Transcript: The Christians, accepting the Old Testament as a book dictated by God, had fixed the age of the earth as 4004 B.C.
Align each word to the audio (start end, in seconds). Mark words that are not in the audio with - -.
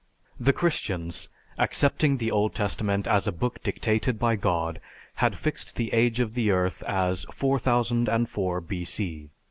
The 0.39 0.51
Christians, 0.51 1.29
accepting 1.59 2.17
the 2.17 2.31
Old 2.31 2.55
Testament 2.55 3.07
as 3.07 3.27
a 3.27 3.31
book 3.31 3.61
dictated 3.61 4.17
by 4.17 4.35
God, 4.35 4.81
had 5.17 5.37
fixed 5.37 5.75
the 5.75 5.93
age 5.93 6.19
of 6.19 6.33
the 6.33 6.49
earth 6.49 6.81
as 6.87 7.25
4004 7.31 8.61
B.C. 8.61 9.29